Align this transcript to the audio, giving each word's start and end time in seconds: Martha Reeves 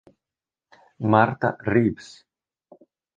Martha 1.15 1.51
Reeves 1.61 2.25